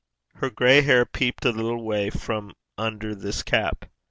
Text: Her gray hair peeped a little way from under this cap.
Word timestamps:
Her 0.33 0.49
gray 0.49 0.81
hair 0.81 1.05
peeped 1.05 1.45
a 1.45 1.51
little 1.51 1.85
way 1.85 2.09
from 2.09 2.53
under 2.75 3.13
this 3.13 3.43
cap. 3.43 3.85